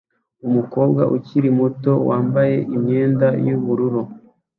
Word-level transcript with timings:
Umukobwa 0.47 1.01
ukiri 1.15 1.49
muto 1.59 1.91
wambaye 2.09 2.55
imyenda 2.75 3.27
yubururu 3.45 4.01